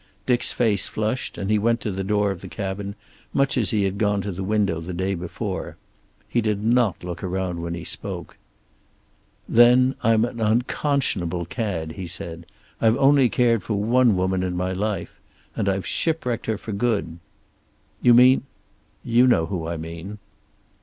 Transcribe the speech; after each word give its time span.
Dick's 0.25 0.51
face 0.51 0.87
flushed, 0.87 1.37
and 1.37 1.51
he 1.51 1.59
went 1.59 1.79
to 1.81 1.91
the 1.91 2.03
door 2.03 2.31
of 2.31 2.41
the 2.41 2.47
cabin, 2.47 2.95
much 3.35 3.55
as 3.55 3.69
he 3.69 3.83
had 3.83 3.99
gone 3.99 4.19
to 4.19 4.31
the 4.31 4.43
window 4.43 4.79
the 4.81 4.95
day 4.95 5.13
before. 5.13 5.77
He 6.27 6.41
did 6.41 6.63
not 6.63 7.03
look 7.03 7.21
around 7.23 7.61
when 7.61 7.75
he 7.75 7.83
spoke. 7.83 8.35
"Then 9.47 9.93
I'm 10.01 10.25
an 10.25 10.41
unconscionable 10.41 11.45
cad," 11.45 11.91
he 11.91 12.07
said. 12.07 12.47
"I've 12.81 12.97
only 12.97 13.29
cared 13.29 13.61
for 13.61 13.75
one 13.75 14.15
woman 14.17 14.41
in 14.41 14.57
my 14.57 14.71
life. 14.73 15.19
And 15.55 15.69
I've 15.69 15.85
shipwrecked 15.85 16.47
her 16.47 16.57
for 16.57 16.71
good." 16.71 17.19
"You 18.01 18.15
mean" 18.15 18.41
"You 19.15 19.27
know 19.27 19.45
who 19.45 19.67
I 19.67 19.77
mean." 19.77 20.17